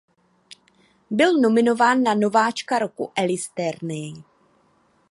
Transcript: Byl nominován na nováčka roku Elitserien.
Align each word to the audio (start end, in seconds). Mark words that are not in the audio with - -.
Byl 1.09 1.39
nominován 1.41 2.03
na 2.03 2.13
nováčka 2.13 2.79
roku 2.79 3.11
Elitserien. 3.15 4.23